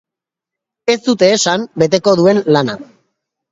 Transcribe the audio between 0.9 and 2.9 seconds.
Ez dute esan beteko duen lana.